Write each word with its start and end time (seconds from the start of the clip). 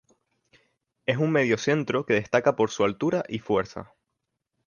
Es 1.05 1.17
un 1.17 1.31
mediocentro 1.31 2.07
que 2.07 2.15
destaca 2.15 2.55
por 2.55 2.71
su 2.71 2.83
altura 2.85 3.23
y 3.29 3.37
fuerza. 3.37 3.93